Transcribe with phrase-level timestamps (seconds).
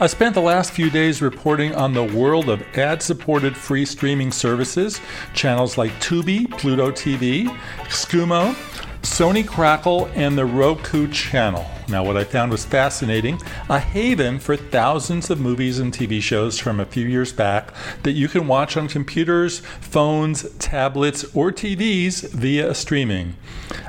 [0.00, 4.32] I spent the last few days reporting on the world of ad supported free streaming
[4.32, 5.00] services,
[5.34, 7.46] channels like Tubi, Pluto TV,
[7.84, 8.54] Xumo,
[9.02, 11.64] Sony Crackle, and the Roku channel.
[11.88, 16.58] Now, what I found was fascinating a haven for thousands of movies and TV shows
[16.58, 17.72] from a few years back
[18.02, 23.36] that you can watch on computers, phones, tablets, or TVs via streaming.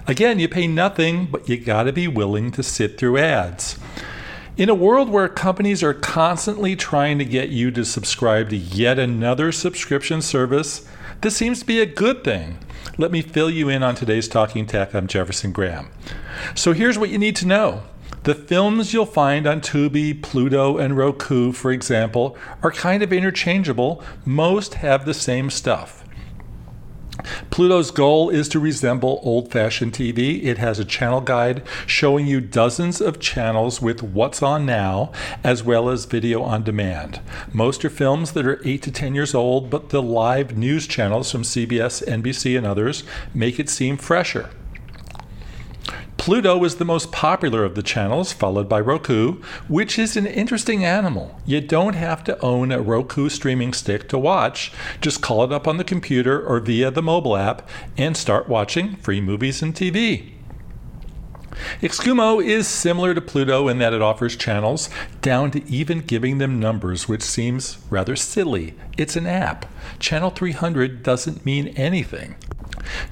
[0.05, 3.79] Again, you pay nothing, but you gotta be willing to sit through ads.
[4.57, 8.97] In a world where companies are constantly trying to get you to subscribe to yet
[8.97, 10.87] another subscription service,
[11.19, 12.59] this seems to be a good thing.
[12.97, 14.95] Let me fill you in on today's Talking Tech.
[14.95, 15.89] I'm Jefferson Graham.
[16.55, 17.83] So here's what you need to know.
[18.23, 24.01] The films you'll find on Tubi, Pluto, and Roku, for example, are kind of interchangeable.
[24.23, 26.04] Most have the same stuff.
[27.49, 30.43] Pluto's goal is to resemble old fashioned TV.
[30.43, 35.11] It has a channel guide showing you dozens of channels with what's on now,
[35.43, 37.21] as well as video on demand.
[37.53, 41.31] Most are films that are 8 to 10 years old, but the live news channels
[41.31, 43.03] from CBS, NBC, and others
[43.33, 44.49] make it seem fresher.
[46.25, 49.33] Pluto is the most popular of the channels, followed by Roku,
[49.67, 51.39] which is an interesting animal.
[51.45, 54.73] You don't have to own a Roku streaming stick to watch.
[55.01, 58.95] Just call it up on the computer or via the mobile app and start watching
[58.95, 60.31] free movies and TV.
[61.83, 64.89] Xumo is similar to Pluto in that it offers channels
[65.21, 68.73] down to even giving them numbers, which seems rather silly.
[68.97, 69.67] It's an app.
[69.99, 72.33] Channel 300 doesn't mean anything.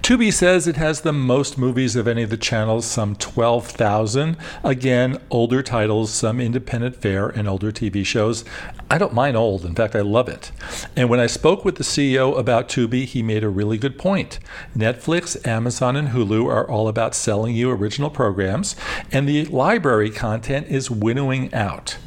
[0.02, 4.38] Tubi says it has the most movies of any of the channels, some 12,000.
[4.64, 8.44] Again, older titles, some independent fare, and older TV shows.
[8.90, 9.66] I don't mind old.
[9.66, 10.52] In fact, I love it.
[10.96, 14.40] And when I spoke with the CEO about Tubi, he made a really good point.
[14.78, 18.76] Netflix, Amazon, and Hulu are all about selling you original programs,
[19.12, 21.98] and the library content is winnowing out.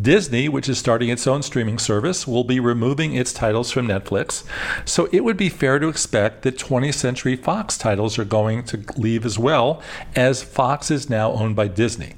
[0.00, 4.44] Disney, which is starting its own streaming service, will be removing its titles from Netflix.
[4.84, 8.84] So it would be fair to expect that 20th Century Fox titles are going to
[8.96, 9.82] leave as well,
[10.14, 12.14] as Fox is now owned by Disney.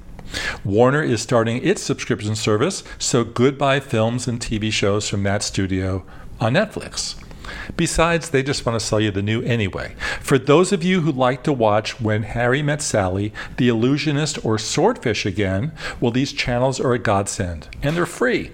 [0.63, 6.03] Warner is starting its subscription service, so goodbye films and TV shows from that studio
[6.39, 7.15] on Netflix.
[7.75, 9.95] Besides, they just want to sell you the new anyway.
[10.21, 14.57] For those of you who like to watch When Harry Met Sally, The Illusionist, or
[14.57, 18.51] Swordfish again, well, these channels are a godsend, and they're free.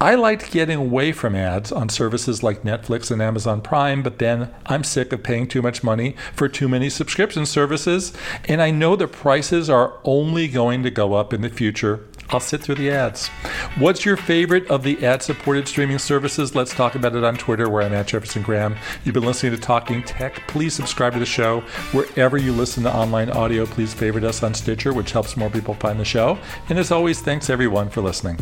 [0.00, 4.50] I liked getting away from ads on services like Netflix and Amazon Prime, but then
[4.66, 8.12] I'm sick of paying too much money for too many subscription services,
[8.46, 12.40] and I know the prices are only going to go up in the future I'll
[12.40, 13.28] sit through the ads.
[13.78, 16.54] What's your favorite of the ad supported streaming services?
[16.54, 18.76] Let's talk about it on Twitter, where I'm at Jefferson Graham.
[19.04, 20.46] You've been listening to Talking Tech.
[20.46, 21.60] Please subscribe to the show.
[21.92, 25.74] Wherever you listen to online audio, please favorite us on Stitcher, which helps more people
[25.74, 26.38] find the show.
[26.68, 28.38] And as always, thanks everyone for listening.